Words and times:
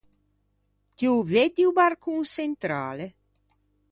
Ti 0.95 1.05
ô 1.13 1.15
veddi 1.31 1.63
o 1.69 1.75
barcon 1.79 2.21
çentrale? 2.35 3.07